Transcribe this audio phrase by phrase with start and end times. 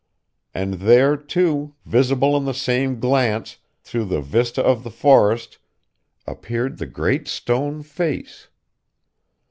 [0.51, 5.59] And there, too, visible in the same glance, through the vista of the forest,
[6.25, 8.47] appeared the Great Stone Face!